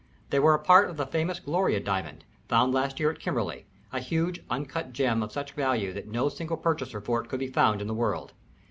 [0.31, 3.99] They were a part of the famous Gloria Diamond, found last year at Kimberley, a
[3.99, 7.81] huge, uncut gem of such value that no single purchaser for it could be found
[7.81, 8.33] in the world.